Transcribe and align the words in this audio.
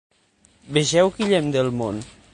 Vegeu 0.77 1.13
guillem 1.19 1.53
del 1.57 1.73
món. 1.83 2.05